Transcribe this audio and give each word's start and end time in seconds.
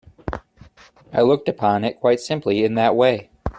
I 1.13 1.21
looked 1.21 1.47
upon 1.47 1.83
it 1.83 1.99
quite 1.99 2.19
simply 2.21 2.63
in 2.63 2.73
that 2.73 2.95
way. 2.95 3.29